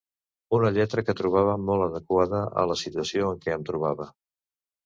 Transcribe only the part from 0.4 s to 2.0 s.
Una lletra que trobava molt